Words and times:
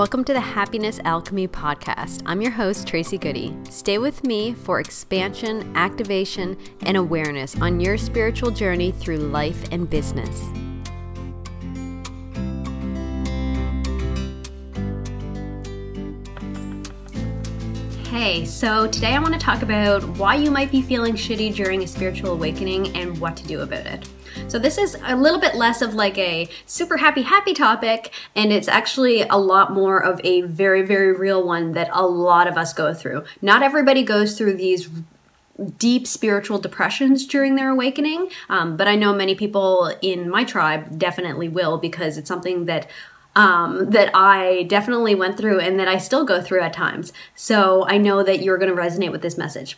Welcome 0.00 0.24
to 0.24 0.32
the 0.32 0.40
Happiness 0.40 0.98
Alchemy 1.04 1.48
Podcast. 1.48 2.22
I'm 2.24 2.40
your 2.40 2.52
host, 2.52 2.86
Tracy 2.86 3.18
Goody. 3.18 3.54
Stay 3.68 3.98
with 3.98 4.24
me 4.24 4.54
for 4.54 4.80
expansion, 4.80 5.76
activation, 5.76 6.56
and 6.86 6.96
awareness 6.96 7.54
on 7.60 7.80
your 7.80 7.98
spiritual 7.98 8.50
journey 8.50 8.92
through 8.92 9.18
life 9.18 9.62
and 9.70 9.90
business. 9.90 10.42
Hey, 18.10 18.44
so 18.44 18.88
today 18.88 19.14
I 19.14 19.20
want 19.20 19.34
to 19.34 19.38
talk 19.38 19.62
about 19.62 20.02
why 20.18 20.34
you 20.34 20.50
might 20.50 20.72
be 20.72 20.82
feeling 20.82 21.14
shitty 21.14 21.54
during 21.54 21.84
a 21.84 21.86
spiritual 21.86 22.32
awakening 22.32 22.96
and 22.96 23.16
what 23.20 23.36
to 23.36 23.46
do 23.46 23.60
about 23.60 23.86
it. 23.86 24.08
So 24.48 24.58
this 24.58 24.78
is 24.78 24.96
a 25.04 25.14
little 25.14 25.38
bit 25.38 25.54
less 25.54 25.80
of 25.80 25.94
like 25.94 26.18
a 26.18 26.48
super 26.66 26.96
happy, 26.96 27.22
happy 27.22 27.54
topic, 27.54 28.12
and 28.34 28.52
it's 28.52 28.66
actually 28.66 29.22
a 29.22 29.36
lot 29.36 29.72
more 29.72 30.02
of 30.02 30.20
a 30.24 30.40
very, 30.40 30.82
very 30.82 31.12
real 31.16 31.46
one 31.46 31.70
that 31.74 31.88
a 31.92 32.04
lot 32.04 32.48
of 32.48 32.56
us 32.56 32.72
go 32.72 32.92
through. 32.92 33.22
Not 33.42 33.62
everybody 33.62 34.02
goes 34.02 34.36
through 34.36 34.54
these 34.54 34.90
deep 35.78 36.04
spiritual 36.04 36.58
depressions 36.58 37.24
during 37.24 37.54
their 37.54 37.70
awakening, 37.70 38.28
um, 38.48 38.76
but 38.76 38.88
I 38.88 38.96
know 38.96 39.14
many 39.14 39.36
people 39.36 39.94
in 40.02 40.28
my 40.28 40.42
tribe 40.42 40.98
definitely 40.98 41.48
will 41.48 41.78
because 41.78 42.18
it's 42.18 42.28
something 42.28 42.64
that 42.64 42.88
um, 43.36 43.90
that 43.90 44.10
I 44.14 44.64
definitely 44.64 45.14
went 45.14 45.36
through 45.36 45.60
and 45.60 45.78
that 45.78 45.88
I 45.88 45.98
still 45.98 46.24
go 46.24 46.40
through 46.40 46.60
at 46.60 46.72
times. 46.72 47.12
So 47.34 47.86
I 47.86 47.98
know 47.98 48.22
that 48.22 48.42
you're 48.42 48.58
going 48.58 48.74
to 48.74 48.80
resonate 48.80 49.12
with 49.12 49.22
this 49.22 49.38
message. 49.38 49.76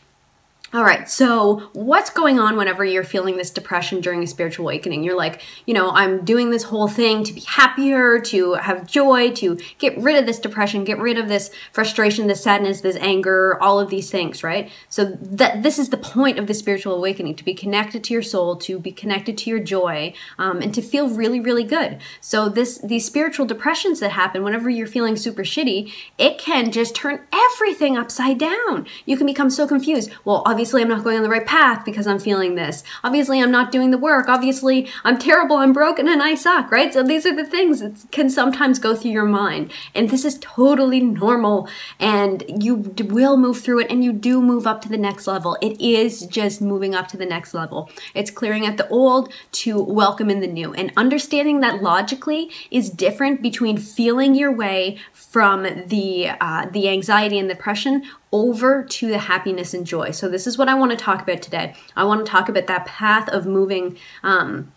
All 0.74 0.84
right, 0.84 1.06
so 1.06 1.68
what's 1.74 2.08
going 2.08 2.38
on 2.38 2.56
whenever 2.56 2.82
you're 2.82 3.04
feeling 3.04 3.36
this 3.36 3.50
depression 3.50 4.00
during 4.00 4.22
a 4.22 4.26
spiritual 4.26 4.64
awakening? 4.64 5.04
You're 5.04 5.18
like, 5.18 5.42
you 5.66 5.74
know, 5.74 5.90
I'm 5.90 6.24
doing 6.24 6.48
this 6.48 6.62
whole 6.62 6.88
thing 6.88 7.24
to 7.24 7.32
be 7.34 7.42
happier, 7.42 8.18
to 8.20 8.54
have 8.54 8.86
joy, 8.86 9.32
to 9.32 9.58
get 9.76 9.98
rid 9.98 10.16
of 10.16 10.24
this 10.24 10.38
depression, 10.38 10.84
get 10.84 10.98
rid 10.98 11.18
of 11.18 11.28
this 11.28 11.50
frustration, 11.72 12.26
this 12.26 12.42
sadness, 12.42 12.80
this 12.80 12.96
anger, 12.96 13.62
all 13.62 13.80
of 13.80 13.90
these 13.90 14.10
things, 14.10 14.42
right? 14.42 14.70
So 14.88 15.18
that 15.20 15.62
this 15.62 15.78
is 15.78 15.90
the 15.90 15.98
point 15.98 16.38
of 16.38 16.46
the 16.46 16.54
spiritual 16.54 16.94
awakening: 16.94 17.34
to 17.34 17.44
be 17.44 17.52
connected 17.52 18.02
to 18.04 18.14
your 18.14 18.22
soul, 18.22 18.56
to 18.56 18.78
be 18.78 18.92
connected 18.92 19.36
to 19.38 19.50
your 19.50 19.60
joy, 19.60 20.14
um, 20.38 20.62
and 20.62 20.74
to 20.74 20.80
feel 20.80 21.10
really, 21.10 21.38
really 21.38 21.64
good. 21.64 21.98
So 22.22 22.48
this 22.48 22.78
these 22.78 23.04
spiritual 23.04 23.44
depressions 23.44 24.00
that 24.00 24.12
happen 24.12 24.42
whenever 24.42 24.70
you're 24.70 24.86
feeling 24.86 25.16
super 25.16 25.42
shitty, 25.42 25.92
it 26.16 26.38
can 26.38 26.72
just 26.72 26.94
turn 26.94 27.20
everything 27.30 27.98
upside 27.98 28.38
down. 28.38 28.86
You 29.04 29.18
can 29.18 29.26
become 29.26 29.50
so 29.50 29.68
confused. 29.68 30.10
Well, 30.24 30.42
obviously 30.46 30.61
Obviously, 30.62 30.82
I'm 30.82 30.88
not 30.90 31.02
going 31.02 31.16
on 31.16 31.24
the 31.24 31.28
right 31.28 31.44
path 31.44 31.84
because 31.84 32.06
I'm 32.06 32.20
feeling 32.20 32.54
this. 32.54 32.84
Obviously, 33.02 33.42
I'm 33.42 33.50
not 33.50 33.72
doing 33.72 33.90
the 33.90 33.98
work. 33.98 34.28
Obviously, 34.28 34.88
I'm 35.02 35.18
terrible, 35.18 35.56
I'm 35.56 35.72
broken, 35.72 36.06
and 36.06 36.22
I 36.22 36.36
suck, 36.36 36.70
right? 36.70 36.94
So 36.94 37.02
these 37.02 37.26
are 37.26 37.34
the 37.34 37.44
things 37.44 37.80
that 37.80 38.08
can 38.12 38.30
sometimes 38.30 38.78
go 38.78 38.94
through 38.94 39.10
your 39.10 39.24
mind. 39.24 39.72
And 39.92 40.08
this 40.08 40.24
is 40.24 40.38
totally 40.40 41.00
normal. 41.00 41.68
And 41.98 42.44
you 42.62 42.76
will 42.76 43.36
move 43.36 43.60
through 43.60 43.80
it 43.80 43.90
and 43.90 44.04
you 44.04 44.12
do 44.12 44.40
move 44.40 44.64
up 44.64 44.80
to 44.82 44.88
the 44.88 44.96
next 44.96 45.26
level. 45.26 45.58
It 45.60 45.80
is 45.80 46.26
just 46.26 46.62
moving 46.62 46.94
up 46.94 47.08
to 47.08 47.16
the 47.16 47.26
next 47.26 47.54
level. 47.54 47.90
It's 48.14 48.30
clearing 48.30 48.64
out 48.64 48.76
the 48.76 48.88
old 48.88 49.32
to 49.62 49.82
welcome 49.82 50.30
in 50.30 50.38
the 50.38 50.46
new. 50.46 50.72
And 50.74 50.92
understanding 50.96 51.58
that 51.62 51.82
logically 51.82 52.52
is 52.70 52.88
different 52.88 53.42
between 53.42 53.78
feeling 53.78 54.36
your 54.36 54.52
way 54.52 54.98
from 55.12 55.64
the 55.88 56.28
uh, 56.40 56.66
the 56.66 56.88
anxiety 56.88 57.40
and 57.40 57.48
depression 57.48 58.04
over 58.32 58.82
to 58.82 59.08
the 59.08 59.18
happiness 59.18 59.74
and 59.74 59.86
joy. 59.86 60.10
So 60.10 60.28
this 60.28 60.46
is 60.46 60.56
what 60.56 60.68
I 60.68 60.74
want 60.74 60.90
to 60.90 60.96
talk 60.96 61.22
about 61.22 61.42
today. 61.42 61.74
I 61.94 62.04
want 62.04 62.24
to 62.24 62.30
talk 62.30 62.48
about 62.48 62.66
that 62.66 62.86
path 62.86 63.28
of 63.28 63.46
moving. 63.46 63.98
Um, 64.22 64.72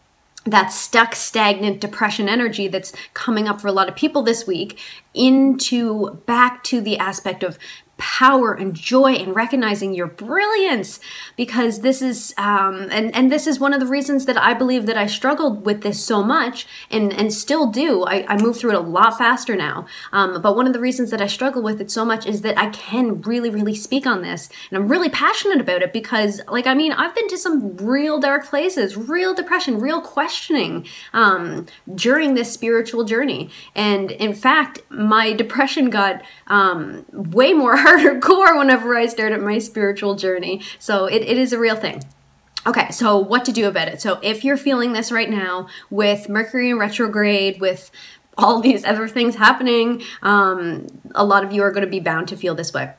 that 0.47 0.67
stuck, 0.67 1.15
stagnant 1.15 1.81
depression 1.81 2.29
energy 2.29 2.67
that's 2.67 2.93
coming 3.15 3.47
up 3.47 3.59
for 3.59 3.67
a 3.67 3.71
lot 3.71 3.89
of 3.89 3.95
people 3.95 4.21
this 4.21 4.45
week 4.45 4.79
into 5.15 6.21
back 6.27 6.63
to 6.65 6.79
the 6.81 6.99
aspect 6.99 7.41
of 7.41 7.57
power 7.97 8.53
and 8.53 8.73
joy 8.73 9.13
and 9.13 9.35
recognizing 9.35 9.93
your 9.93 10.07
brilliance 10.07 10.99
because 11.37 11.79
this 11.79 12.01
is 12.01 12.33
um, 12.37 12.89
and 12.91 13.15
and 13.15 13.31
this 13.31 13.47
is 13.47 13.59
one 13.59 13.73
of 13.73 13.79
the 13.79 13.85
reasons 13.85 14.25
that 14.25 14.37
I 14.37 14.53
believe 14.53 14.85
that 14.85 14.97
I 14.97 15.05
struggled 15.05 15.65
with 15.65 15.81
this 15.81 16.03
so 16.03 16.21
much 16.21 16.67
and 16.91 17.13
and 17.13 17.33
still 17.33 17.67
do. 17.67 18.03
I, 18.03 18.25
I 18.27 18.41
move 18.41 18.57
through 18.57 18.71
it 18.71 18.75
a 18.75 18.81
lot 18.81 19.17
faster 19.17 19.55
now. 19.55 19.85
Um, 20.11 20.41
but 20.41 20.55
one 20.55 20.67
of 20.67 20.73
the 20.73 20.79
reasons 20.79 21.09
that 21.11 21.21
I 21.21 21.27
struggle 21.27 21.61
with 21.61 21.79
it 21.79 21.89
so 21.89 22.03
much 22.03 22.25
is 22.25 22.41
that 22.41 22.57
I 22.57 22.69
can 22.69 23.21
really 23.21 23.49
really 23.49 23.75
speak 23.75 24.05
on 24.05 24.21
this 24.21 24.49
and 24.69 24.77
I'm 24.77 24.89
really 24.89 25.09
passionate 25.09 25.61
about 25.61 25.81
it 25.81 25.93
because 25.93 26.41
like 26.49 26.67
I 26.67 26.73
mean 26.73 26.91
I've 26.91 27.15
been 27.15 27.29
to 27.29 27.37
some 27.37 27.77
real 27.77 28.19
dark 28.19 28.45
places 28.45 28.97
real 28.97 29.33
depression 29.33 29.79
real 29.79 30.01
questioning 30.01 30.85
um, 31.13 31.65
during 31.93 32.33
this 32.33 32.51
spiritual 32.51 33.05
journey. 33.05 33.49
And 33.73 34.11
in 34.11 34.33
fact 34.33 34.81
my 34.89 35.31
depression 35.31 35.89
got 35.89 36.23
um, 36.47 37.05
way 37.13 37.53
more 37.53 37.84
hardcore 37.85 38.57
whenever 38.57 38.95
I 38.95 39.05
started 39.07 39.41
my 39.41 39.59
spiritual 39.59 40.15
journey. 40.15 40.61
So 40.79 41.05
it, 41.05 41.21
it 41.21 41.37
is 41.37 41.53
a 41.53 41.59
real 41.59 41.75
thing. 41.75 42.03
Okay, 42.67 42.89
so 42.89 43.17
what 43.17 43.45
to 43.45 43.51
do 43.51 43.67
about 43.67 43.87
it? 43.87 44.01
So 44.01 44.19
if 44.23 44.43
you're 44.43 44.57
feeling 44.57 44.93
this 44.93 45.11
right 45.11 45.29
now 45.29 45.67
with 45.91 46.27
Mercury 46.27 46.71
in 46.71 46.79
retrograde, 46.79 47.61
with 47.61 47.91
all 48.37 48.59
these 48.67 48.83
other 48.83 49.07
things 49.07 49.35
happening, 49.35 50.01
um, 50.23 50.87
a 51.13 51.23
lot 51.23 51.43
of 51.43 51.53
you 51.53 51.61
are 51.61 51.71
going 51.71 51.85
to 51.85 51.89
be 51.89 51.99
bound 51.99 52.27
to 52.29 52.37
feel 52.37 52.55
this 52.55 52.73
way 52.73 52.93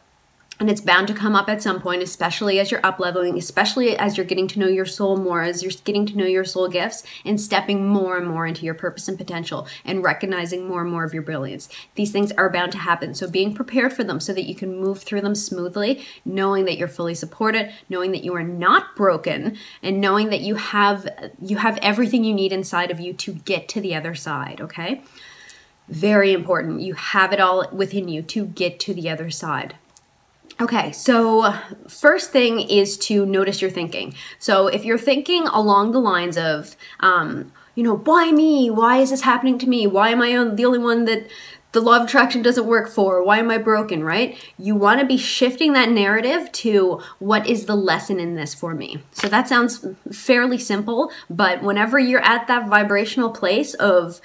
and 0.58 0.70
it's 0.70 0.80
bound 0.80 1.06
to 1.06 1.14
come 1.14 1.34
up 1.34 1.48
at 1.48 1.62
some 1.62 1.80
point 1.80 2.02
especially 2.02 2.58
as 2.58 2.70
you're 2.70 2.84
up 2.84 2.98
leveling 2.98 3.36
especially 3.36 3.96
as 3.96 4.16
you're 4.16 4.26
getting 4.26 4.48
to 4.48 4.58
know 4.58 4.66
your 4.66 4.86
soul 4.86 5.16
more 5.16 5.42
as 5.42 5.62
you're 5.62 5.72
getting 5.84 6.06
to 6.06 6.16
know 6.16 6.24
your 6.24 6.44
soul 6.44 6.68
gifts 6.68 7.02
and 7.24 7.40
stepping 7.40 7.86
more 7.86 8.16
and 8.16 8.26
more 8.26 8.46
into 8.46 8.64
your 8.64 8.74
purpose 8.74 9.08
and 9.08 9.18
potential 9.18 9.66
and 9.84 10.02
recognizing 10.02 10.66
more 10.66 10.82
and 10.82 10.90
more 10.90 11.04
of 11.04 11.12
your 11.12 11.22
brilliance. 11.22 11.68
These 11.94 12.12
things 12.12 12.32
are 12.32 12.50
bound 12.50 12.72
to 12.72 12.78
happen. 12.78 13.14
So 13.14 13.28
being 13.28 13.54
prepared 13.54 13.92
for 13.92 14.04
them 14.04 14.20
so 14.20 14.32
that 14.32 14.44
you 14.44 14.54
can 14.54 14.78
move 14.80 15.02
through 15.02 15.20
them 15.20 15.34
smoothly 15.34 16.04
knowing 16.24 16.64
that 16.64 16.78
you're 16.78 16.88
fully 16.88 17.14
supported 17.14 17.72
knowing 17.88 18.12
that 18.12 18.24
you 18.24 18.34
are 18.34 18.42
not 18.42 18.96
broken 18.96 19.56
and 19.82 20.00
knowing 20.00 20.30
that 20.30 20.40
you 20.40 20.54
have 20.56 21.08
you 21.40 21.58
have 21.58 21.78
everything 21.82 22.24
you 22.24 22.34
need 22.34 22.52
inside 22.52 22.90
of 22.90 23.00
you 23.00 23.12
to 23.12 23.32
get 23.32 23.68
to 23.68 23.80
the 23.80 23.94
other 23.94 24.14
side 24.14 24.60
okay? 24.60 25.02
Very 25.88 26.32
important. 26.32 26.80
You 26.80 26.94
have 26.94 27.32
it 27.32 27.40
all 27.40 27.68
within 27.70 28.08
you 28.08 28.20
to 28.22 28.46
get 28.46 28.80
to 28.80 28.94
the 28.94 29.08
other 29.08 29.30
side 29.30 29.76
Okay, 30.58 30.90
so 30.92 31.52
first 31.86 32.30
thing 32.30 32.60
is 32.60 32.96
to 32.98 33.26
notice 33.26 33.60
your 33.60 33.70
thinking. 33.70 34.14
So 34.38 34.68
if 34.68 34.86
you're 34.86 34.96
thinking 34.96 35.46
along 35.48 35.92
the 35.92 35.98
lines 35.98 36.38
of, 36.38 36.76
um, 37.00 37.52
you 37.74 37.82
know, 37.82 37.96
why 37.96 38.32
me? 38.32 38.70
Why 38.70 38.96
is 38.98 39.10
this 39.10 39.20
happening 39.20 39.58
to 39.58 39.68
me? 39.68 39.86
Why 39.86 40.08
am 40.08 40.22
I 40.22 40.30
the 40.54 40.64
only 40.64 40.78
one 40.78 41.04
that 41.04 41.26
the 41.72 41.80
law 41.80 41.96
of 41.96 42.04
attraction 42.04 42.42
doesn't 42.42 42.66
work 42.66 42.88
for? 42.88 43.22
Why 43.22 43.38
am 43.38 43.50
I 43.50 43.58
broken, 43.58 44.02
right? 44.02 44.38
You 44.58 44.74
want 44.74 45.00
to 45.00 45.06
be 45.06 45.16
shifting 45.16 45.74
that 45.74 45.90
narrative 45.90 46.50
to 46.52 47.02
what 47.18 47.46
is 47.46 47.66
the 47.66 47.76
lesson 47.76 48.18
in 48.18 48.34
this 48.34 48.54
for 48.54 48.74
me? 48.74 49.02
So 49.12 49.28
that 49.28 49.48
sounds 49.48 49.86
fairly 50.10 50.58
simple, 50.58 51.10
but 51.28 51.62
whenever 51.62 51.98
you're 51.98 52.24
at 52.24 52.46
that 52.46 52.68
vibrational 52.68 53.30
place 53.30 53.74
of 53.74 54.20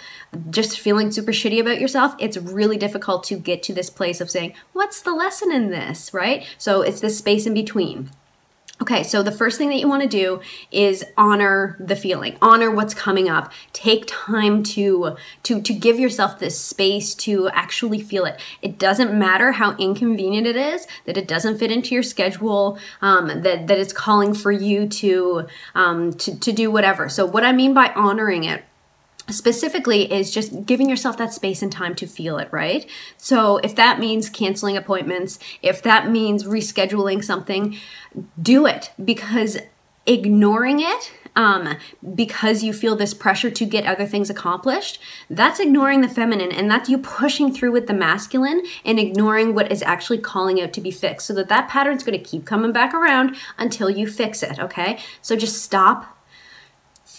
just 0.50 0.80
feeling 0.80 1.12
super 1.12 1.32
shitty 1.32 1.60
about 1.60 1.82
yourself, 1.82 2.16
it's 2.20 2.38
really 2.38 2.78
difficult 2.78 3.24
to 3.26 3.36
get 3.36 3.64
to 3.64 3.74
this 3.74 3.90
place 3.90 4.22
of 4.22 4.30
saying, 4.30 4.54
what's 4.74 5.02
the 5.02 5.14
lesson 5.14 5.52
in 5.52 5.72
this, 5.72 6.14
right? 6.14 6.46
So 6.58 6.82
it's 6.82 7.02
this 7.02 7.18
space 7.18 7.46
in 7.46 7.54
between. 7.54 8.12
Okay, 8.82 9.04
so 9.04 9.22
the 9.22 9.32
first 9.32 9.60
thing 9.60 9.70
that 9.70 9.78
you 9.78 9.88
want 9.88 10.02
to 10.02 10.10
do 10.10 10.42
is 10.72 11.06
honor 11.16 11.78
the 11.80 11.96
feeling. 11.96 12.36
Honor 12.42 12.72
what's 12.72 12.96
coming 12.96 13.30
up. 13.30 13.52
Take 13.74 14.06
time 14.08 14.64
to 14.64 15.16
to 15.44 15.62
to 15.62 15.74
give 15.74 16.00
yourself 16.00 16.40
this 16.40 16.60
space 16.60 17.14
to 17.16 17.48
actually 17.50 18.02
feel 18.02 18.26
it. 18.26 18.40
It 18.64 18.80
doesn't 18.80 19.14
matter 19.14 19.52
how 19.52 19.76
inconvenient 19.78 20.48
it 20.48 20.56
is, 20.56 20.88
that 21.06 21.16
it 21.16 21.28
doesn't 21.28 21.60
fit 21.60 21.72
into 21.72 21.94
your 21.94 22.02
schedule, 22.02 22.80
um, 23.04 23.28
that 23.28 23.68
that 23.68 23.78
it's 23.78 23.94
calling 23.94 24.34
for 24.34 24.52
you 24.52 24.88
to 24.88 25.48
um, 25.76 26.14
to 26.14 26.40
to 26.40 26.52
do 26.52 26.72
whatever. 26.72 27.08
So 27.08 27.24
what 27.24 27.44
I 27.44 27.52
mean 27.52 27.76
by 27.76 27.94
honoring 27.96 28.46
it 28.46 28.64
specifically 29.30 30.12
is 30.12 30.32
just 30.32 30.66
giving 30.66 30.90
yourself 30.90 31.18
that 31.18 31.34
space 31.34 31.62
and 31.62 31.72
time 31.72 31.96
to 31.96 32.08
feel 32.08 32.38
it, 32.38 32.50
right? 32.52 32.90
So 33.18 33.58
if 33.58 33.76
that 33.76 34.00
means 34.00 34.30
canceling 34.30 34.78
appointments, 34.78 35.40
if 35.62 35.82
that 35.84 36.10
means 36.10 36.44
rescheduling 36.44 37.24
something, 37.24 37.78
do 38.42 38.66
it 38.66 38.92
because 39.04 39.58
ignoring 40.06 40.80
it 40.80 41.12
um, 41.36 41.78
because 42.14 42.64
you 42.64 42.74
feel 42.74 42.96
this 42.96 43.14
pressure 43.14 43.50
to 43.50 43.66
get 43.66 43.86
other 43.86 44.06
things 44.06 44.30
accomplished, 44.30 45.00
that's 45.30 45.60
ignoring 45.60 46.02
the 46.02 46.10
feminine 46.10 46.52
and 46.52 46.70
that's 46.70 46.90
you 46.90 46.98
pushing 46.98 47.54
through 47.54 47.72
with 47.72 47.88
the 47.88 47.94
masculine 47.94 48.64
and 48.84 49.00
ignoring 49.00 49.54
what 49.54 49.72
is 49.72 49.82
actually 49.84 50.18
calling 50.18 50.62
out 50.62 50.74
to 50.74 50.82
be 50.82 50.92
fixed. 50.92 51.28
So 51.28 51.34
that 51.36 51.50
that 51.50 51.70
pattern's 51.70 52.04
going 52.04 52.18
to 52.18 52.24
keep 52.24 52.46
coming 52.46 52.72
back 52.72 52.94
around 52.94 53.38
until 53.58 53.90
you 53.90 54.08
fix 54.08 54.44
it, 54.44 54.60
okay? 54.60 55.00
So 55.22 55.36
just 55.36 55.62
stop 55.62 56.18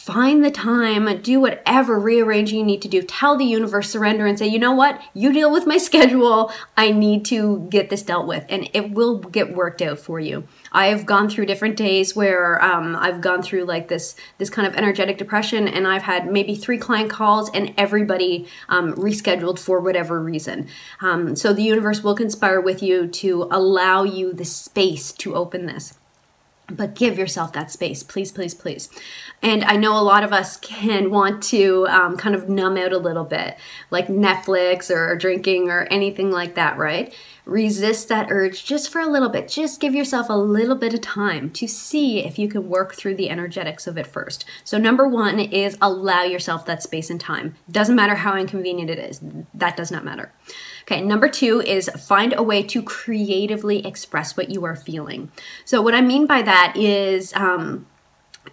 find 0.03 0.45
the 0.45 0.51
time, 0.51 1.23
do 1.23 1.39
whatever 1.39 1.97
rearranging 1.97 2.59
you 2.59 2.65
need 2.65 2.83
to 2.83 2.89
do. 2.89 3.03
Tell 3.03 3.37
the 3.37 3.45
universe, 3.45 3.89
surrender, 3.89 4.27
and 4.27 4.37
say, 4.37 4.49
you 4.49 4.59
know 4.59 4.73
what? 4.73 5.01
You 5.15 5.33
deal 5.33 5.53
with 5.53 5.65
my 5.65 5.79
schedule. 5.89 6.53
I 6.77 6.91
need 6.91 7.25
to 7.27 7.69
get 7.71 7.89
this 7.89 8.03
dealt 8.03 8.27
with, 8.27 8.45
and 8.49 8.69
it 8.73 8.91
will 8.91 9.19
get 9.19 9.55
worked 9.55 9.81
out 9.81 10.01
for 10.01 10.19
you. 10.19 10.49
I've 10.73 11.07
gone 11.07 11.31
through 11.31 11.47
different 11.47 11.77
days 11.77 12.17
where 12.17 12.61
um, 12.65 12.97
I've 12.97 13.21
gone 13.21 13.43
through 13.43 13.65
like 13.67 13.87
this 13.87 14.17
this 14.39 14.51
kind 14.51 14.67
of 14.67 14.75
energetic 14.75 15.19
depression, 15.19 15.69
and 15.69 15.87
I've 15.87 16.03
had 16.03 16.27
maybe 16.27 16.57
three 16.57 16.79
client 16.79 17.09
calls, 17.09 17.49
and 17.55 17.73
everybody 17.79 18.49
um, 18.69 18.95
rescheduled 18.95 19.61
for 19.61 19.79
whatever 19.79 20.21
reason. 20.21 20.67
Um, 21.01 21.37
so 21.37 21.53
the 21.53 21.63
universe 21.63 22.03
will 22.03 22.17
conspire 22.17 22.61
with 22.61 22.83
you 22.83 23.07
to 23.07 23.47
allow 23.53 24.03
you 24.03 24.33
the 24.33 24.45
space 24.45 25.13
to 25.13 25.37
open 25.37 25.67
this 25.67 25.95
but 26.77 26.95
give 26.95 27.19
yourself 27.19 27.53
that 27.53 27.71
space, 27.71 28.03
please, 28.03 28.33
please, 28.33 28.55
please. 28.55 28.89
And 29.43 29.65
I 29.65 29.77
know 29.77 29.99
a 29.99 30.03
lot 30.03 30.23
of 30.23 30.33
us 30.33 30.57
can 30.57 31.11
want 31.11 31.43
to 31.45 31.87
um, 31.89 32.17
kind 32.17 32.35
of 32.35 32.49
numb 32.49 32.77
out 32.77 32.93
a 32.93 32.99
little 32.99 33.25
bit, 33.25 33.57
like 33.91 34.07
Netflix 34.07 34.95
or 34.95 35.17
drinking 35.17 35.69
or 35.69 35.83
anything 35.91 36.31
like 36.31 36.55
that, 36.55 36.79
right? 36.79 37.15
Resist 37.45 38.09
that 38.09 38.29
urge 38.31 38.65
just 38.65 38.91
for 38.91 39.01
a 39.01 39.09
little 39.09 39.29
bit. 39.29 39.49
Just 39.49 39.81
give 39.81 39.95
yourself 39.95 40.29
a 40.29 40.37
little 40.37 40.77
bit 40.77 40.95
of 40.95 41.01
time 41.01 41.51
to 41.51 41.67
see 41.67 42.25
if 42.25 42.39
you 42.39 42.49
can 42.49 42.69
work 42.69 42.95
through 42.95 43.17
the 43.17 43.31
energetics 43.31 43.89
of 43.89 43.99
it 43.99 44.07
first. 44.07 44.45
So, 44.63 44.79
number 44.79 45.09
one 45.09 45.41
is 45.41 45.77
allow 45.83 46.23
yourself 46.23 46.65
that 46.67 46.85
space 46.85 47.11
and 47.11 47.21
time. 47.21 47.57
Doesn't 47.69 47.97
matter 47.97 48.15
how 48.15 48.37
inconvenient 48.37 48.91
it 48.91 48.99
is, 49.01 49.21
that 49.55 49.77
does 49.77 49.91
not 49.91 50.05
matter. 50.05 50.33
Okay, 50.93 51.01
number 51.01 51.27
two 51.27 51.63
is 51.63 51.89
find 51.89 52.35
a 52.37 52.43
way 52.43 52.63
to 52.65 52.83
creatively 52.83 53.87
express 53.87 54.37
what 54.37 54.51
you 54.51 54.67
are 54.67 54.77
feeling. 54.77 55.33
So, 55.65 55.81
what 55.81 55.95
I 55.95 56.03
mean 56.03 56.27
by 56.27 56.43
that 56.43 56.75
is, 56.77 57.33
um, 57.33 57.87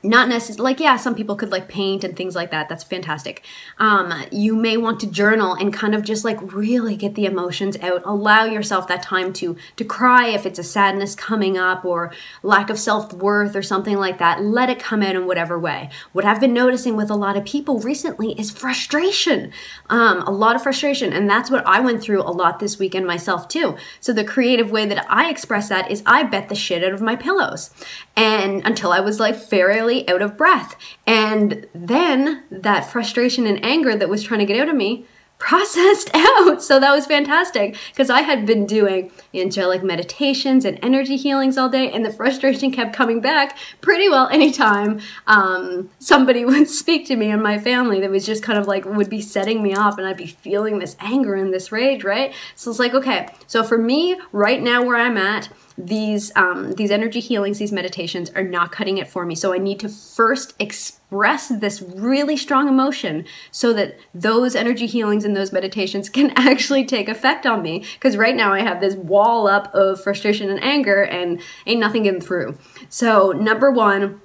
not 0.03 0.29
necessarily 0.29 0.71
like 0.71 0.79
yeah 0.79 0.95
some 0.95 1.15
people 1.15 1.35
could 1.35 1.51
like 1.51 1.67
paint 1.67 2.03
and 2.03 2.15
things 2.15 2.35
like 2.35 2.51
that. 2.51 2.69
That's 2.69 2.83
fantastic. 2.83 3.43
Um, 3.79 4.13
you 4.31 4.55
may 4.55 4.77
want 4.77 4.99
to 5.01 5.07
journal 5.07 5.53
and 5.55 5.73
kind 5.73 5.93
of 5.93 6.03
just 6.03 6.23
like 6.23 6.53
really 6.53 6.95
get 6.95 7.15
the 7.15 7.25
emotions 7.25 7.75
out. 7.81 8.01
Allow 8.05 8.45
yourself 8.45 8.87
that 8.87 9.01
time 9.01 9.33
to 9.33 9.57
to 9.75 9.83
cry 9.83 10.27
if 10.27 10.45
it's 10.45 10.59
a 10.59 10.63
sadness 10.63 11.15
coming 11.15 11.57
up 11.57 11.83
or 11.83 12.13
lack 12.43 12.69
of 12.69 12.79
self-worth 12.79 13.55
or 13.55 13.61
something 13.61 13.97
like 13.97 14.19
that. 14.19 14.41
Let 14.41 14.69
it 14.69 14.79
come 14.79 15.01
out 15.01 15.15
in 15.15 15.25
whatever 15.25 15.59
way. 15.59 15.89
What 16.13 16.25
i've 16.25 16.39
been 16.39 16.53
noticing 16.53 16.95
with 16.95 17.09
a 17.09 17.15
lot 17.15 17.35
of 17.35 17.45
people 17.45 17.79
recently 17.79 18.39
is 18.39 18.51
frustration. 18.51 19.51
Um, 19.89 20.21
a 20.21 20.31
lot 20.31 20.55
of 20.55 20.63
frustration 20.63 21.11
and 21.11 21.29
that's 21.29 21.51
what 21.51 21.65
i 21.67 21.79
went 21.79 22.01
through 22.01 22.21
a 22.21 22.31
lot 22.31 22.59
this 22.59 22.79
weekend 22.79 23.05
myself 23.05 23.47
too. 23.47 23.75
So 23.99 24.13
the 24.13 24.23
creative 24.23 24.71
way 24.71 24.85
that 24.85 25.05
i 25.09 25.29
express 25.29 25.67
that 25.69 25.91
is 25.91 26.03
i 26.05 26.23
bet 26.23 26.47
the 26.47 26.55
shit 26.55 26.83
out 26.83 26.93
of 26.93 27.01
my 27.01 27.15
pillows. 27.15 27.71
And 28.15 28.65
until 28.65 28.91
i 28.91 28.99
was 28.99 29.19
like 29.19 29.35
out 29.79 30.21
of 30.21 30.37
breath. 30.37 30.75
And 31.07 31.67
then 31.73 32.43
that 32.51 32.89
frustration 32.91 33.47
and 33.47 33.63
anger 33.63 33.95
that 33.95 34.09
was 34.09 34.23
trying 34.23 34.39
to 34.39 34.45
get 34.45 34.59
out 34.59 34.69
of 34.69 34.75
me 34.75 35.05
processed 35.39 36.11
out. 36.13 36.61
So 36.61 36.79
that 36.79 36.91
was 36.91 37.05
fantastic 37.07 37.75
because 37.91 38.09
I 38.09 38.21
had 38.21 38.45
been 38.45 38.65
doing 38.65 39.11
angelic 39.33 39.81
meditations 39.83 40.65
and 40.65 40.77
energy 40.83 41.15
healings 41.15 41.57
all 41.57 41.69
day, 41.69 41.91
and 41.91 42.05
the 42.05 42.11
frustration 42.13 42.71
kept 42.71 42.93
coming 42.93 43.21
back 43.21 43.57
pretty 43.81 44.09
well 44.09 44.27
anytime 44.27 44.99
um, 45.25 45.89
somebody 45.97 46.45
would 46.49 46.69
speak 46.69 47.07
to 47.07 47.15
me 47.15 47.31
and 47.31 47.41
my 47.41 47.57
family 47.57 47.99
that 48.01 48.11
was 48.11 48.25
just 48.25 48.43
kind 48.43 48.59
of 48.59 48.67
like 48.67 48.85
would 48.85 49.09
be 49.09 49.21
setting 49.21 49.63
me 49.63 49.73
off, 49.73 49.97
and 49.97 50.05
I'd 50.05 50.17
be 50.17 50.27
feeling 50.27 50.79
this 50.79 50.95
anger 50.99 51.33
and 51.33 51.53
this 51.53 51.71
rage, 51.71 52.03
right? 52.03 52.33
So 52.55 52.69
it's 52.69 52.79
like, 52.79 52.93
okay, 52.93 53.29
so 53.47 53.63
for 53.63 53.77
me, 53.77 54.19
right 54.31 54.61
now 54.61 54.83
where 54.83 54.97
I'm 54.97 55.17
at, 55.17 55.49
these 55.85 56.35
um, 56.35 56.73
these 56.73 56.91
energy 56.91 57.19
healings, 57.19 57.59
these 57.59 57.71
meditations 57.71 58.29
are 58.31 58.43
not 58.43 58.71
cutting 58.71 58.97
it 58.97 59.07
for 59.07 59.25
me. 59.25 59.35
So 59.35 59.53
I 59.53 59.57
need 59.57 59.79
to 59.79 59.89
first 59.89 60.53
express 60.59 61.47
this 61.47 61.81
really 61.81 62.35
strong 62.35 62.67
emotion 62.67 63.25
so 63.51 63.71
that 63.73 63.97
those 64.13 64.55
energy 64.55 64.85
healings 64.85 65.23
and 65.23 65.35
those 65.35 65.53
meditations 65.53 66.09
can 66.17 66.31
actually 66.35 66.85
take 66.85 67.07
effect 67.07 67.45
on 67.45 67.61
me. 67.61 67.85
Because 67.93 68.17
right 68.17 68.35
now 68.35 68.53
I 68.53 68.61
have 68.61 68.81
this 68.81 68.95
wall 68.95 69.47
up 69.47 69.73
of 69.73 70.01
frustration 70.01 70.49
and 70.49 70.61
anger, 70.61 71.03
and 71.03 71.41
ain't 71.65 71.79
nothing 71.79 72.03
getting 72.03 72.21
through. 72.21 72.57
So 72.89 73.31
number 73.31 73.71
one 73.71 74.21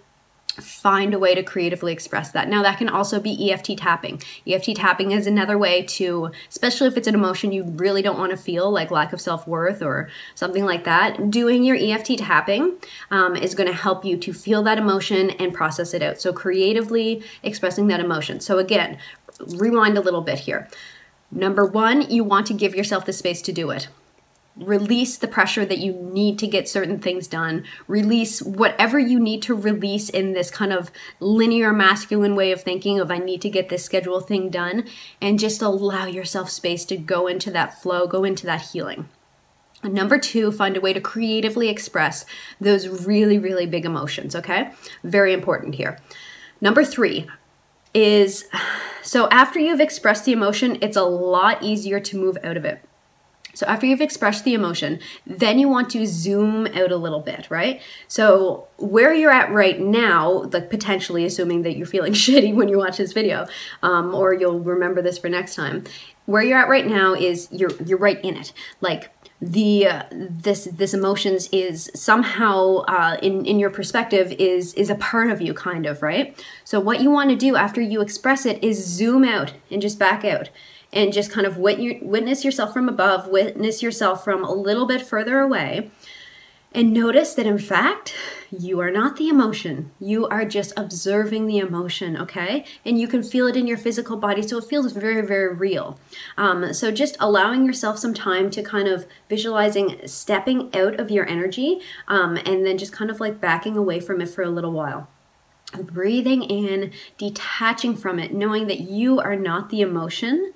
find 0.60 1.14
a 1.14 1.18
way 1.18 1.34
to 1.34 1.42
creatively 1.42 1.92
express 1.92 2.30
that. 2.32 2.48
Now, 2.48 2.62
that 2.62 2.78
can 2.78 2.88
also 2.88 3.20
be 3.20 3.50
EFT 3.50 3.76
tapping. 3.78 4.22
EFT 4.46 4.76
tapping 4.76 5.10
is 5.10 5.26
another 5.26 5.58
way 5.58 5.82
to, 5.82 6.30
especially 6.48 6.88
if 6.88 6.96
it's 6.96 7.08
an 7.08 7.14
emotion 7.14 7.52
you 7.52 7.64
really 7.64 8.02
don't 8.02 8.18
want 8.18 8.30
to 8.30 8.36
feel, 8.36 8.70
like 8.70 8.90
lack 8.90 9.12
of 9.12 9.20
self 9.20 9.46
worth 9.46 9.82
or 9.82 10.08
something 10.34 10.64
like 10.64 10.84
that, 10.84 11.30
doing 11.30 11.64
your 11.64 11.76
EFT 11.76 12.18
tapping 12.18 12.76
um, 13.10 13.36
is 13.36 13.54
going 13.54 13.68
to 13.68 13.74
help 13.74 14.04
you 14.04 14.16
to 14.16 14.32
feel 14.32 14.62
that 14.62 14.78
emotion 14.78 15.30
and 15.30 15.52
process 15.52 15.94
it 15.94 16.02
out. 16.02 16.20
So, 16.20 16.32
creatively 16.32 17.22
expressing 17.42 17.88
that 17.88 18.00
emotion. 18.00 18.40
So, 18.40 18.58
again, 18.58 18.98
rewind 19.40 19.98
a 19.98 20.00
little 20.00 20.22
bit 20.22 20.40
here. 20.40 20.68
Number 21.30 21.66
one, 21.66 22.02
you 22.02 22.22
want 22.22 22.46
to 22.46 22.54
give 22.54 22.74
yourself 22.74 23.04
the 23.04 23.12
space 23.12 23.42
to 23.42 23.52
do 23.52 23.70
it 23.70 23.88
release 24.56 25.16
the 25.16 25.28
pressure 25.28 25.64
that 25.64 25.78
you 25.78 25.92
need 25.92 26.38
to 26.38 26.46
get 26.46 26.68
certain 26.68 27.00
things 27.00 27.26
done 27.26 27.64
release 27.88 28.40
whatever 28.40 28.98
you 28.98 29.18
need 29.18 29.42
to 29.42 29.54
release 29.54 30.08
in 30.08 30.32
this 30.32 30.50
kind 30.50 30.72
of 30.72 30.92
linear 31.18 31.72
masculine 31.72 32.36
way 32.36 32.52
of 32.52 32.62
thinking 32.62 33.00
of 33.00 33.10
i 33.10 33.18
need 33.18 33.42
to 33.42 33.50
get 33.50 33.68
this 33.68 33.84
schedule 33.84 34.20
thing 34.20 34.48
done 34.48 34.84
and 35.20 35.40
just 35.40 35.60
allow 35.60 36.06
yourself 36.06 36.48
space 36.48 36.84
to 36.84 36.96
go 36.96 37.26
into 37.26 37.50
that 37.50 37.82
flow 37.82 38.06
go 38.06 38.22
into 38.22 38.46
that 38.46 38.62
healing 38.72 39.08
Number 39.82 40.18
two, 40.18 40.50
find 40.50 40.76
a 40.76 40.80
way 40.80 40.92
to 40.92 41.00
creatively 41.00 41.68
express 41.68 42.24
those 42.60 43.06
really, 43.06 43.38
really 43.38 43.66
big 43.66 43.84
emotions, 43.84 44.34
okay? 44.34 44.70
Very 45.02 45.32
important 45.32 45.74
here. 45.74 45.98
Number 46.60 46.84
three 46.84 47.26
is 47.92 48.46
so 49.02 49.28
after 49.28 49.58
you've 49.58 49.80
expressed 49.80 50.24
the 50.24 50.32
emotion, 50.32 50.78
it's 50.80 50.96
a 50.96 51.02
lot 51.02 51.62
easier 51.62 52.00
to 52.00 52.18
move 52.18 52.38
out 52.42 52.56
of 52.56 52.64
it. 52.64 52.82
So 53.54 53.66
after 53.66 53.86
you've 53.86 54.00
expressed 54.00 54.44
the 54.44 54.54
emotion, 54.54 55.00
then 55.26 55.58
you 55.58 55.68
want 55.68 55.90
to 55.90 56.06
zoom 56.06 56.66
out 56.68 56.92
a 56.92 56.96
little 56.96 57.20
bit, 57.20 57.50
right? 57.50 57.80
So 58.08 58.68
where 58.78 59.14
you're 59.14 59.30
at 59.30 59.50
right 59.50 59.80
now, 59.80 60.42
like 60.52 60.70
potentially 60.70 61.24
assuming 61.24 61.62
that 61.62 61.76
you're 61.76 61.86
feeling 61.86 62.12
shitty 62.24 62.54
when 62.54 62.68
you 62.68 62.78
watch 62.78 62.98
this 62.98 63.12
video, 63.12 63.46
um, 63.82 64.14
or 64.14 64.34
you'll 64.34 64.60
remember 64.60 65.02
this 65.02 65.18
for 65.18 65.28
next 65.28 65.54
time. 65.54 65.84
Where 66.26 66.42
you're 66.42 66.58
at 66.58 66.68
right 66.68 66.86
now 66.86 67.14
is 67.14 67.48
you're 67.50 67.72
you're 67.84 67.98
right 67.98 68.22
in 68.24 68.36
it. 68.36 68.52
Like 68.80 69.10
the 69.40 69.86
uh, 69.86 70.02
this 70.10 70.64
this 70.72 70.94
emotions 70.94 71.48
is 71.52 71.90
somehow 71.94 72.78
uh, 72.88 73.18
in 73.22 73.44
in 73.44 73.58
your 73.58 73.70
perspective 73.70 74.32
is 74.38 74.72
is 74.74 74.88
a 74.88 74.94
part 74.94 75.30
of 75.30 75.42
you 75.42 75.52
kind 75.52 75.84
of 75.84 76.02
right 76.02 76.42
so 76.64 76.80
what 76.80 77.00
you 77.00 77.10
want 77.10 77.30
to 77.30 77.36
do 77.36 77.56
after 77.56 77.80
you 77.80 78.00
express 78.00 78.46
it 78.46 78.62
is 78.64 78.84
zoom 78.84 79.24
out 79.24 79.52
and 79.70 79.82
just 79.82 79.98
back 79.98 80.24
out 80.24 80.48
and 80.94 81.12
just 81.12 81.30
kind 81.30 81.46
of 81.46 81.58
witness 81.58 82.44
yourself 82.44 82.72
from 82.72 82.88
above, 82.88 83.28
witness 83.28 83.82
yourself 83.82 84.24
from 84.24 84.42
a 84.42 84.52
little 84.52 84.86
bit 84.86 85.02
further 85.02 85.40
away, 85.40 85.90
and 86.72 86.92
notice 86.92 87.34
that 87.34 87.46
in 87.46 87.58
fact, 87.58 88.14
you 88.50 88.80
are 88.80 88.90
not 88.90 89.16
the 89.16 89.28
emotion. 89.28 89.92
You 90.00 90.26
are 90.26 90.44
just 90.44 90.72
observing 90.76 91.46
the 91.46 91.58
emotion, 91.58 92.16
okay? 92.16 92.64
And 92.84 92.98
you 92.98 93.06
can 93.06 93.22
feel 93.22 93.46
it 93.46 93.56
in 93.56 93.68
your 93.68 93.76
physical 93.76 94.16
body, 94.16 94.42
so 94.42 94.58
it 94.58 94.64
feels 94.64 94.92
very, 94.92 95.24
very 95.24 95.54
real. 95.54 96.00
Um, 96.36 96.72
so 96.72 96.90
just 96.90 97.16
allowing 97.20 97.64
yourself 97.64 97.98
some 97.98 98.14
time 98.14 98.50
to 98.50 98.62
kind 98.62 98.88
of 98.88 99.06
visualizing 99.28 100.00
stepping 100.06 100.74
out 100.74 100.98
of 100.98 101.12
your 101.12 101.28
energy 101.28 101.80
um, 102.08 102.36
and 102.38 102.66
then 102.66 102.78
just 102.78 102.92
kind 102.92 103.10
of 103.10 103.20
like 103.20 103.40
backing 103.40 103.76
away 103.76 104.00
from 104.00 104.20
it 104.20 104.28
for 104.28 104.42
a 104.42 104.50
little 104.50 104.72
while 104.72 105.08
breathing 105.82 106.44
in, 106.44 106.92
detaching 107.18 107.96
from 107.96 108.20
it, 108.20 108.32
knowing 108.32 108.68
that 108.68 108.78
you 108.78 109.18
are 109.18 109.34
not 109.34 109.70
the 109.70 109.80
emotion, 109.80 110.53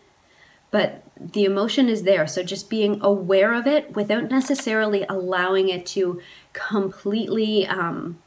but 0.70 1.02
the 1.18 1.44
emotion 1.44 1.88
is 1.88 2.02
there. 2.02 2.26
So 2.26 2.42
just 2.42 2.70
being 2.70 3.00
aware 3.00 3.54
of 3.54 3.66
it 3.66 3.94
without 3.96 4.30
necessarily 4.30 5.04
allowing 5.08 5.68
it 5.68 5.86
to 5.86 6.20
completely 6.52 7.66
um, 7.66 8.18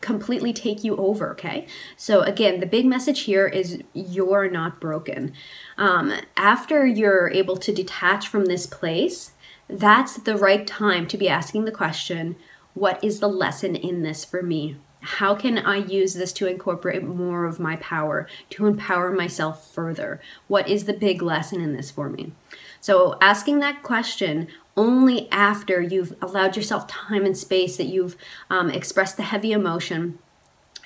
completely 0.00 0.52
take 0.52 0.84
you 0.84 0.96
over. 0.96 1.32
Okay. 1.32 1.66
So 1.96 2.20
again, 2.20 2.60
the 2.60 2.66
big 2.66 2.86
message 2.86 3.22
here 3.22 3.46
is 3.46 3.82
you're 3.92 4.48
not 4.48 4.80
broken. 4.80 5.32
Um, 5.76 6.12
after 6.36 6.86
you're 6.86 7.30
able 7.30 7.56
to 7.56 7.72
detach 7.72 8.28
from 8.28 8.44
this 8.44 8.66
place, 8.66 9.32
that's 9.68 10.16
the 10.16 10.36
right 10.36 10.66
time 10.66 11.08
to 11.08 11.18
be 11.18 11.28
asking 11.28 11.64
the 11.64 11.72
question, 11.72 12.36
what 12.74 13.02
is 13.02 13.20
the 13.20 13.28
lesson 13.28 13.74
in 13.74 14.02
this 14.02 14.24
for 14.24 14.42
me? 14.42 14.76
How 15.06 15.36
can 15.36 15.58
I 15.58 15.76
use 15.76 16.14
this 16.14 16.32
to 16.34 16.48
incorporate 16.48 17.04
more 17.04 17.44
of 17.44 17.60
my 17.60 17.76
power, 17.76 18.26
to 18.50 18.66
empower 18.66 19.12
myself 19.12 19.72
further? 19.72 20.20
What 20.48 20.68
is 20.68 20.84
the 20.84 20.92
big 20.92 21.22
lesson 21.22 21.60
in 21.60 21.74
this 21.74 21.92
for 21.92 22.08
me? 22.08 22.32
So, 22.80 23.16
asking 23.20 23.60
that 23.60 23.84
question 23.84 24.48
only 24.76 25.30
after 25.30 25.80
you've 25.80 26.12
allowed 26.20 26.56
yourself 26.56 26.88
time 26.88 27.24
and 27.24 27.38
space, 27.38 27.76
that 27.76 27.86
you've 27.86 28.16
um, 28.50 28.68
expressed 28.68 29.16
the 29.16 29.22
heavy 29.22 29.52
emotion, 29.52 30.18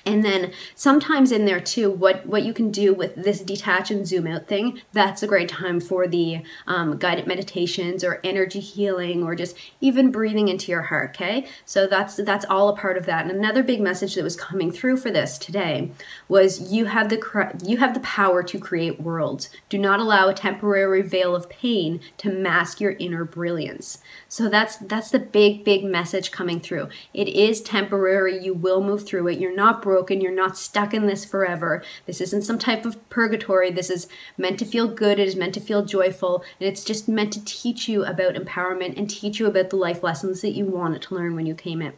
And 0.05 0.23
then 0.23 0.51
sometimes 0.75 1.31
in 1.31 1.45
there 1.45 1.59
too, 1.59 1.91
what, 1.91 2.25
what 2.25 2.43
you 2.43 2.53
can 2.53 2.71
do 2.71 2.93
with 2.93 3.15
this 3.15 3.41
detach 3.41 3.91
and 3.91 4.07
zoom 4.07 4.27
out 4.27 4.47
thing, 4.47 4.81
that's 4.93 5.23
a 5.23 5.27
great 5.27 5.49
time 5.49 5.79
for 5.79 6.07
the 6.07 6.43
um, 6.67 6.97
guided 6.97 7.27
meditations 7.27 8.03
or 8.03 8.19
energy 8.23 8.59
healing 8.59 9.23
or 9.23 9.35
just 9.35 9.55
even 9.79 10.11
breathing 10.11 10.47
into 10.47 10.71
your 10.71 10.83
heart. 10.83 11.11
Okay, 11.11 11.45
so 11.65 11.87
that's 11.87 12.15
that's 12.15 12.45
all 12.45 12.69
a 12.69 12.75
part 12.75 12.97
of 12.97 13.05
that. 13.05 13.25
And 13.25 13.31
another 13.31 13.63
big 13.63 13.81
message 13.81 14.15
that 14.15 14.23
was 14.23 14.35
coming 14.35 14.71
through 14.71 14.97
for 14.97 15.11
this 15.11 15.37
today 15.37 15.91
was 16.27 16.71
you 16.71 16.85
have 16.85 17.09
the 17.09 17.57
you 17.63 17.77
have 17.77 17.93
the 17.93 17.99
power 17.99 18.43
to 18.43 18.59
create 18.59 19.01
worlds. 19.01 19.49
Do 19.67 19.77
not 19.77 19.99
allow 19.99 20.29
a 20.29 20.33
temporary 20.33 21.01
veil 21.01 21.35
of 21.35 21.49
pain 21.49 21.99
to 22.17 22.31
mask 22.31 22.79
your 22.79 22.93
inner 22.93 23.25
brilliance. 23.25 23.99
So 24.29 24.47
that's 24.47 24.77
that's 24.77 25.11
the 25.11 25.19
big 25.19 25.65
big 25.65 25.83
message 25.83 26.31
coming 26.31 26.59
through. 26.59 26.89
It 27.13 27.27
is 27.27 27.61
temporary. 27.61 28.41
You 28.41 28.53
will 28.53 28.81
move 28.81 29.05
through 29.05 29.27
it. 29.27 29.39
You're 29.39 29.55
not 29.55 29.81
broken. 29.91 30.21
You're 30.21 30.31
not 30.33 30.57
stuck 30.57 30.93
in 30.93 31.05
this 31.05 31.25
forever. 31.25 31.83
This 32.05 32.21
isn't 32.21 32.43
some 32.43 32.57
type 32.57 32.85
of 32.85 33.09
purgatory. 33.09 33.71
This 33.71 33.89
is 33.89 34.07
meant 34.37 34.57
to 34.59 34.65
feel 34.65 34.87
good. 34.87 35.19
It 35.19 35.27
is 35.27 35.35
meant 35.35 35.53
to 35.55 35.59
feel 35.59 35.83
joyful. 35.83 36.45
And 36.61 36.69
it's 36.69 36.85
just 36.85 37.09
meant 37.09 37.33
to 37.33 37.43
teach 37.43 37.89
you 37.89 38.05
about 38.05 38.35
empowerment 38.35 38.97
and 38.97 39.09
teach 39.09 39.37
you 39.37 39.47
about 39.47 39.69
the 39.69 39.75
life 39.75 40.01
lessons 40.01 40.39
that 40.43 40.51
you 40.51 40.65
wanted 40.65 41.01
to 41.01 41.15
learn 41.15 41.35
when 41.35 41.45
you 41.45 41.55
came 41.55 41.81
in. 41.81 41.91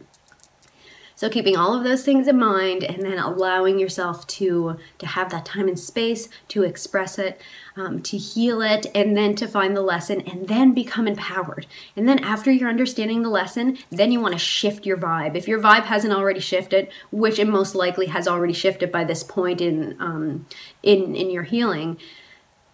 So 1.24 1.30
keeping 1.30 1.56
all 1.56 1.72
of 1.74 1.84
those 1.84 2.04
things 2.04 2.28
in 2.28 2.38
mind 2.38 2.84
and 2.84 3.02
then 3.02 3.18
allowing 3.18 3.78
yourself 3.78 4.26
to 4.26 4.76
to 4.98 5.06
have 5.06 5.30
that 5.30 5.46
time 5.46 5.68
and 5.68 5.80
space 5.80 6.28
to 6.48 6.64
express 6.64 7.18
it, 7.18 7.40
um, 7.76 8.02
to 8.02 8.18
heal 8.18 8.60
it, 8.60 8.84
and 8.94 9.16
then 9.16 9.34
to 9.36 9.48
find 9.48 9.74
the 9.74 9.80
lesson 9.80 10.20
and 10.20 10.48
then 10.48 10.74
become 10.74 11.08
empowered. 11.08 11.66
And 11.96 12.06
then 12.06 12.18
after 12.18 12.52
you're 12.52 12.68
understanding 12.68 13.22
the 13.22 13.30
lesson, 13.30 13.78
then 13.88 14.12
you 14.12 14.20
want 14.20 14.34
to 14.34 14.38
shift 14.38 14.84
your 14.84 14.98
vibe. 14.98 15.34
If 15.34 15.48
your 15.48 15.62
vibe 15.62 15.84
hasn't 15.84 16.12
already 16.12 16.40
shifted, 16.40 16.88
which 17.10 17.38
it 17.38 17.48
most 17.48 17.74
likely 17.74 18.08
has 18.08 18.28
already 18.28 18.52
shifted 18.52 18.92
by 18.92 19.04
this 19.04 19.22
point 19.22 19.62
in 19.62 19.96
um, 20.00 20.44
in 20.82 21.16
in 21.16 21.30
your 21.30 21.44
healing, 21.44 21.96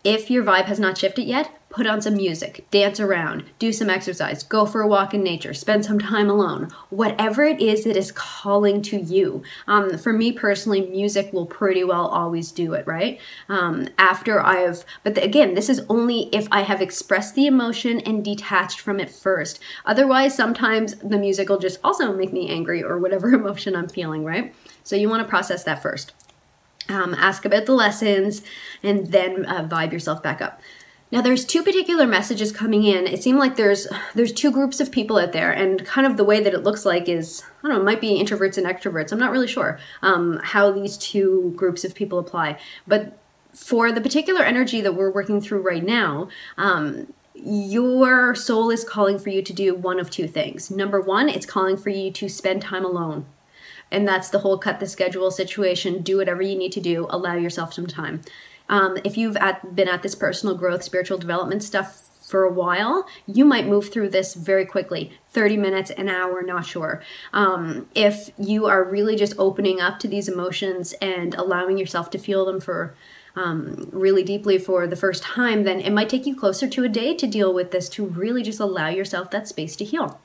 if 0.03 0.31
your 0.31 0.43
vibe 0.43 0.65
has 0.65 0.81
not 0.81 0.97
shifted 0.97 1.25
yet, 1.25 1.61
put 1.71 1.87
on 1.87 2.03
some 2.03 2.15
music, 2.15 2.67
dance 2.71 2.99
around, 2.99 3.45
do 3.59 3.73
some 3.73 3.89
exercise, 3.89 4.43
go 4.43 4.67
for 4.67 4.81
a 4.81 4.89
walk 4.89 5.15
in 5.15 5.23
nature, 5.23 5.55
spend 5.55 5.85
some 5.85 6.01
time 6.01 6.29
alone. 6.29 6.69
Whatever 6.91 7.45
it 7.45 7.61
is 7.61 7.85
that 7.85 7.97
is 7.97 8.11
calling 8.11 8.83
to 8.83 8.99
you. 8.99 9.43
Um, 9.69 9.97
for 9.97 10.13
me 10.13 10.33
personally, 10.33 10.81
music 10.87 11.33
will 11.33 11.47
pretty 11.47 11.85
well 11.85 12.07
always 12.07 12.51
do 12.51 12.75
it, 12.75 12.87
right? 12.87 13.21
Um, 13.49 13.89
after 13.99 14.41
I've, 14.41 14.85
but 15.05 15.15
the, 15.15 15.23
again, 15.23 15.55
this 15.55 15.69
is 15.69 15.85
only 15.89 16.29
if 16.33 16.49
I 16.51 16.63
have 16.63 16.83
expressed 16.83 17.37
the 17.37 17.47
emotion 17.47 18.01
and 18.01 18.25
detached 18.25 18.81
from 18.81 18.99
it 18.99 19.11
first. 19.11 19.61
Otherwise, 19.85 20.35
sometimes 20.35 20.97
the 20.97 21.19
music 21.19 21.49
will 21.49 21.59
just 21.59 21.79
also 21.85 22.13
make 22.13 22.33
me 22.33 22.49
angry 22.49 22.83
or 22.83 22.99
whatever 22.99 23.29
emotion 23.35 23.77
I'm 23.77 23.89
feeling, 23.89 24.25
right? 24.25 24.53
So 24.83 24.97
you 24.97 25.09
want 25.09 25.23
to 25.23 25.29
process 25.29 25.63
that 25.65 25.83
first. 25.83 26.15
Um, 26.89 27.15
ask 27.15 27.45
about 27.45 27.67
the 27.67 27.73
lessons 27.73 28.43
and 28.83 29.13
then 29.13 29.47
uh, 29.47 29.63
vibe 29.63 29.93
yourself 29.93 30.23
back 30.23 30.41
up. 30.43 30.61
Now 31.13 31.21
there's 31.21 31.45
two 31.45 31.63
particular 31.63 32.07
messages 32.07 32.53
coming 32.53 32.85
in. 32.85 33.07
It 33.07 33.23
seemed 33.23 33.39
like 33.39 33.57
there's 33.57 33.89
there's 34.15 34.33
two 34.33 34.51
groups 34.51 34.81
of 34.81 34.93
people 34.93 35.19
out 35.19 35.33
there, 35.33 35.51
and 35.51 35.85
kind 35.85 36.07
of 36.07 36.17
the 36.17 36.25
way 36.25 36.41
that 36.41 36.55
it 36.55 36.63
looks 36.63 36.85
like 36.85 37.09
is 37.09 37.43
I 37.63 37.69
don't 37.69 37.77
know, 37.77 37.81
it 37.81 37.85
might 37.85 38.01
be 38.01 38.23
introverts 38.23 38.59
and 38.59 38.67
extroverts. 38.67 39.13
I'm 39.13 39.19
not 39.19 39.33
really 39.33 39.49
sure 39.49 39.79
um, 40.03 40.41
how 40.43 40.71
these 40.71 40.97
two 40.97 41.53
groups 41.57 41.85
of 41.85 41.95
people 41.95 42.19
apply, 42.19 42.59
but 42.87 43.19
for 43.53 43.91
the 43.91 44.01
particular 44.01 44.43
energy 44.43 44.81
that 44.81 44.95
we're 44.95 45.11
working 45.11 45.41
through 45.41 45.63
right 45.63 45.85
now. 45.85 46.29
Um, 46.57 47.13
your 47.43 48.35
soul 48.35 48.71
is 48.71 48.85
calling 48.85 49.19
for 49.19 49.31
you 49.31 49.41
to 49.41 49.53
do 49.53 49.75
one 49.75 49.99
of 49.99 50.11
two 50.11 50.29
things. 50.29 50.71
Number 50.71 51.01
one, 51.01 51.29
it's 51.29 51.47
calling 51.47 51.77
for 51.77 51.89
you 51.89 52.11
to 52.11 52.29
spend 52.29 52.61
time 52.61 52.85
alone. 52.85 53.25
And 53.91 54.07
that's 54.07 54.31
the 54.31 54.41
whole 54.41 54.59
cut 54.59 54.81
the 54.81 54.87
schedule 54.87 55.31
situation. 55.31 56.03
Do 56.03 56.19
whatever 56.19 56.43
you 56.43 56.57
need 56.57 56.73
to 56.73 56.81
do, 56.81 57.07
allow 57.11 57.35
yourself 57.35 57.73
some 57.75 57.87
time. 57.87 58.23
Um, 58.69 58.99
if 59.05 59.17
you've 59.17 59.37
at, 59.37 59.75
been 59.75 59.89
at 59.89 60.03
this 60.03 60.15
personal 60.15 60.55
growth, 60.55 60.85
spiritual 60.85 61.19
development 61.19 61.63
stuff 61.63 62.07
for 62.31 62.45
a 62.45 62.53
while, 62.53 63.07
you 63.27 63.45
might 63.45 63.67
move 63.67 63.93
through 63.93 64.09
this 64.09 64.35
very 64.35 64.65
quickly 64.65 65.13
30 65.33 65.57
minutes, 65.57 65.91
an 65.91 66.09
hour, 66.09 66.43
not 66.43 66.65
sure. 66.65 67.03
Um, 67.33 67.89
if 67.95 68.31
you 68.39 68.67
are 68.67 68.85
really 68.85 69.17
just 69.17 69.35
opening 69.37 69.81
up 69.81 69.99
to 70.01 70.09
these 70.09 70.29
emotions 70.29 70.93
and 71.03 71.35
allowing 71.35 71.77
yourself 71.77 72.11
to 72.11 72.19
feel 72.19 72.45
them 72.45 72.61
for 72.61 72.95
um, 73.35 73.89
really 73.93 74.23
deeply 74.23 74.59
for 74.59 74.87
the 74.87 74.97
first 74.97 75.23
time, 75.23 75.65
then 75.65 75.81
it 75.81 75.93
might 75.93 76.09
take 76.09 76.27
you 76.27 76.37
closer 76.37 76.69
to 76.69 76.85
a 76.85 76.89
day 76.89 77.15
to 77.15 77.27
deal 77.27 77.53
with 77.53 77.73
this 77.73 77.89
to 77.91 78.07
really 78.07 78.43
just 78.43 78.61
allow 78.61 78.89
yourself 78.89 79.31
that 79.33 79.49
space 79.49 79.75
to 79.77 79.85
heal 79.85 80.21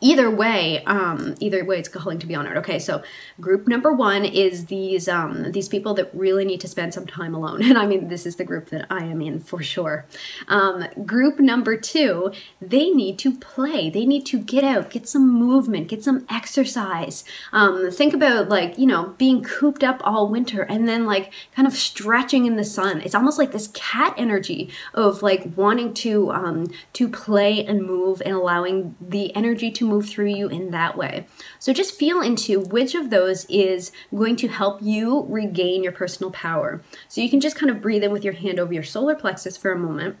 either 0.00 0.30
way, 0.30 0.84
um, 0.84 1.34
either 1.40 1.64
way, 1.64 1.78
it's 1.78 1.88
calling 1.88 2.18
to 2.18 2.26
be 2.26 2.34
honored. 2.34 2.56
Okay, 2.58 2.78
so 2.78 3.02
group 3.40 3.66
number 3.66 3.92
one 3.92 4.24
is 4.24 4.66
these 4.66 5.08
um, 5.08 5.52
these 5.52 5.68
people 5.68 5.94
that 5.94 6.10
really 6.14 6.44
need 6.44 6.60
to 6.60 6.68
spend 6.68 6.92
some 6.92 7.06
time 7.06 7.34
alone, 7.34 7.62
and 7.68 7.78
I 7.78 7.86
mean 7.86 8.08
this 8.08 8.26
is 8.26 8.36
the 8.36 8.44
group 8.44 8.68
that 8.70 8.86
I 8.90 9.04
am 9.04 9.20
in 9.20 9.40
for 9.40 9.62
sure. 9.62 10.06
Um, 10.48 10.86
group 11.04 11.40
number 11.40 11.76
two, 11.76 12.32
they 12.60 12.90
need 12.90 13.18
to 13.20 13.36
play. 13.36 13.88
They 13.88 14.04
need 14.04 14.26
to 14.26 14.38
get 14.38 14.64
out, 14.64 14.90
get 14.90 15.08
some 15.08 15.28
movement, 15.28 15.88
get 15.88 16.04
some 16.04 16.26
exercise. 16.28 17.24
Um, 17.52 17.90
think 17.90 18.14
about 18.14 18.48
like 18.48 18.78
you 18.78 18.86
know 18.86 19.14
being 19.16 19.42
cooped 19.42 19.82
up 19.82 20.00
all 20.04 20.28
winter 20.28 20.62
and 20.62 20.86
then 20.88 21.06
like 21.06 21.32
kind 21.54 21.66
of 21.66 21.74
stretching 21.74 22.44
in 22.46 22.56
the 22.56 22.64
sun. 22.64 23.00
It's 23.00 23.14
almost 23.14 23.38
like 23.38 23.52
this 23.52 23.68
cat 23.68 24.14
energy 24.16 24.70
of 24.92 25.22
like 25.22 25.52
wanting 25.56 25.94
to 25.94 26.30
um, 26.32 26.66
to 26.92 27.08
play 27.08 27.64
and 27.64 27.82
move 27.82 28.20
and 28.24 28.34
allowing 28.34 28.96
the 29.00 29.34
energy 29.34 29.70
to 29.70 29.83
move 29.84 30.08
through 30.08 30.34
you 30.34 30.48
in 30.48 30.70
that 30.70 30.96
way. 30.96 31.26
So 31.58 31.72
just 31.72 31.98
feel 31.98 32.20
into 32.20 32.60
which 32.60 32.94
of 32.94 33.10
those 33.10 33.44
is 33.46 33.92
going 34.14 34.36
to 34.36 34.48
help 34.48 34.80
you 34.82 35.26
regain 35.28 35.82
your 35.82 35.92
personal 35.92 36.30
power. 36.30 36.82
So 37.08 37.20
you 37.20 37.30
can 37.30 37.40
just 37.40 37.56
kind 37.56 37.70
of 37.70 37.80
breathe 37.80 38.04
in 38.04 38.12
with 38.12 38.24
your 38.24 38.34
hand 38.34 38.58
over 38.58 38.72
your 38.72 38.82
solar 38.82 39.14
plexus 39.14 39.56
for 39.56 39.72
a 39.72 39.78
moment. 39.78 40.16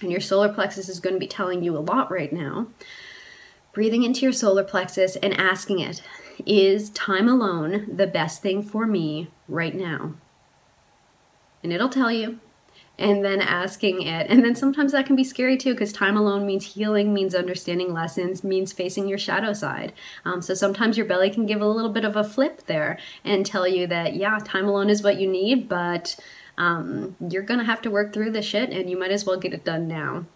And 0.00 0.10
your 0.10 0.20
solar 0.20 0.52
plexus 0.52 0.88
is 0.88 1.00
going 1.00 1.14
to 1.14 1.20
be 1.20 1.26
telling 1.26 1.62
you 1.62 1.76
a 1.76 1.80
lot 1.80 2.10
right 2.10 2.32
now. 2.32 2.68
Breathing 3.72 4.02
into 4.02 4.22
your 4.22 4.32
solar 4.32 4.64
plexus 4.64 5.16
and 5.16 5.34
asking 5.34 5.78
it, 5.78 6.02
is 6.46 6.90
time 6.90 7.28
alone 7.28 7.96
the 7.96 8.06
best 8.06 8.42
thing 8.42 8.62
for 8.62 8.86
me 8.86 9.30
right 9.46 9.74
now? 9.74 10.14
And 11.62 11.72
it'll 11.72 11.90
tell 11.90 12.10
you 12.10 12.40
and 13.00 13.24
then 13.24 13.40
asking 13.40 14.02
it. 14.02 14.26
And 14.28 14.44
then 14.44 14.54
sometimes 14.54 14.92
that 14.92 15.06
can 15.06 15.16
be 15.16 15.24
scary 15.24 15.56
too 15.56 15.72
because 15.72 15.92
time 15.92 16.16
alone 16.16 16.46
means 16.46 16.74
healing, 16.74 17.12
means 17.12 17.34
understanding 17.34 17.92
lessons, 17.92 18.44
means 18.44 18.72
facing 18.72 19.08
your 19.08 19.18
shadow 19.18 19.52
side. 19.54 19.92
Um, 20.24 20.42
so 20.42 20.54
sometimes 20.54 20.96
your 20.96 21.06
belly 21.06 21.30
can 21.30 21.46
give 21.46 21.62
a 21.62 21.66
little 21.66 21.90
bit 21.90 22.04
of 22.04 22.14
a 22.14 22.22
flip 22.22 22.66
there 22.66 22.98
and 23.24 23.44
tell 23.44 23.66
you 23.66 23.86
that, 23.86 24.14
yeah, 24.14 24.38
time 24.44 24.66
alone 24.66 24.90
is 24.90 25.02
what 25.02 25.18
you 25.18 25.28
need, 25.28 25.68
but 25.68 26.16
um, 26.58 27.16
you're 27.30 27.42
going 27.42 27.58
to 27.58 27.64
have 27.64 27.80
to 27.82 27.90
work 27.90 28.12
through 28.12 28.32
the 28.32 28.42
shit 28.42 28.70
and 28.70 28.90
you 28.90 28.98
might 28.98 29.10
as 29.10 29.24
well 29.24 29.38
get 29.38 29.54
it 29.54 29.64
done 29.64 29.88
now. 29.88 30.26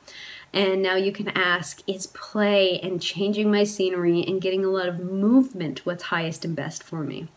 And 0.54 0.82
now 0.82 0.94
you 0.94 1.12
can 1.12 1.28
ask, 1.28 1.82
is 1.86 2.06
play 2.06 2.78
and 2.80 3.02
changing 3.02 3.50
my 3.50 3.64
scenery 3.64 4.22
and 4.22 4.40
getting 4.40 4.64
a 4.64 4.70
lot 4.70 4.88
of 4.88 5.00
movement 5.00 5.84
what's 5.84 6.04
highest 6.04 6.44
and 6.44 6.56
best 6.56 6.82
for 6.82 7.02
me? 7.02 7.28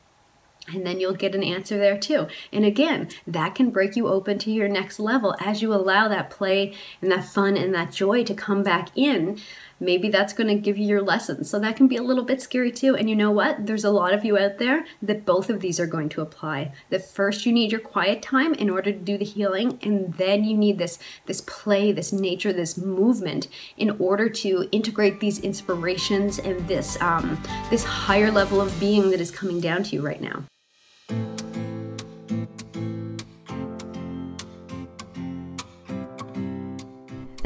And 0.74 0.86
then 0.86 1.00
you'll 1.00 1.13
get 1.13 1.36
an 1.36 1.43
answer 1.43 1.77
there 1.77 1.97
too. 1.97 2.27
And 2.51 2.65
again, 2.65 3.09
that 3.25 3.55
can 3.55 3.69
break 3.69 3.95
you 3.95 4.07
open 4.07 4.38
to 4.39 4.51
your 4.51 4.67
next 4.67 5.00
level 5.00 5.36
as 5.39 5.62
you 5.62 5.74
allow 5.74 6.07
that 6.07 6.29
play 6.29 6.74
and 7.01 7.12
that 7.12 7.25
fun 7.25 7.55
and 7.55 7.74
that 7.74 7.91
joy 7.91 8.24
to 8.25 8.33
come 8.33 8.63
back 8.63 8.89
in. 8.95 9.39
Maybe 9.79 10.09
that's 10.09 10.33
going 10.33 10.47
to 10.47 10.55
give 10.55 10.77
you 10.77 10.88
your 10.88 11.03
lessons. 11.03 11.50
So 11.50 11.59
that 11.59 11.75
can 11.75 11.88
be 11.88 11.97
a 11.97 12.03
little 12.03 12.24
bit 12.24 12.41
scary 12.41 12.71
too. 12.71 12.95
And 12.95 13.09
you 13.09 13.15
know 13.15 13.29
what? 13.31 13.65
There's 13.65 13.83
a 13.83 13.91
lot 13.91 14.13
of 14.13 14.25
you 14.25 14.38
out 14.38 14.57
there 14.57 14.86
that 15.01 15.25
both 15.25 15.50
of 15.50 15.59
these 15.59 15.79
are 15.79 15.86
going 15.86 16.09
to 16.09 16.21
apply. 16.21 16.74
That 16.89 17.07
first 17.07 17.45
you 17.45 17.53
need 17.53 17.71
your 17.71 17.81
quiet 17.81 18.21
time 18.21 18.53
in 18.55 18.69
order 18.69 18.91
to 18.91 18.97
do 18.97 19.17
the 19.17 19.25
healing, 19.25 19.79
and 19.83 20.13
then 20.15 20.43
you 20.43 20.57
need 20.57 20.79
this 20.79 20.97
this 21.27 21.41
play, 21.41 21.91
this 21.91 22.12
nature, 22.12 22.51
this 22.51 22.77
movement 22.77 23.47
in 23.77 23.91
order 24.00 24.29
to 24.29 24.67
integrate 24.71 25.19
these 25.19 25.39
inspirations 25.39 26.39
and 26.39 26.67
this 26.67 27.00
um, 27.01 27.41
this 27.69 27.83
higher 27.83 28.31
level 28.31 28.59
of 28.59 28.79
being 28.79 29.12
that 29.12 29.21
is 29.21 29.31
coming 29.31 29.62
down 29.62 29.83
to 29.83 29.95
you 29.95 30.01
right 30.01 30.21
now. 30.21 30.43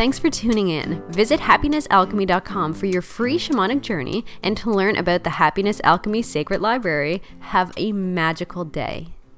Thanks 0.02 0.18
for 0.18 0.32
tuning 0.32 0.70
in. 0.70 1.04
Visit 1.12 1.42
happinessalchemy.com 1.42 2.74
for 2.74 2.88
your 2.88 3.04
free 3.04 3.38
shamanic 3.38 3.82
journey 3.82 4.26
and 4.42 4.58
to 4.58 4.72
learn 4.72 4.96
about 4.96 5.24
the 5.24 5.30
Happiness 5.30 5.80
Alchemy 5.84 6.24
Sacred 6.24 6.60
Library. 6.60 7.22
Have 7.42 7.72
a 7.78 7.92
magical 7.92 8.66
day. 8.66 9.10